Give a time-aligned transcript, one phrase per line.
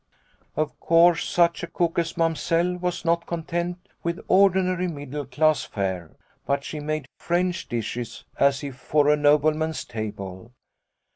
[0.55, 6.15] "Of course such a cook as Mamsell was not content with ordinary middle class fare,
[6.47, 10.53] but she made French dishes as if for a nobleman's table.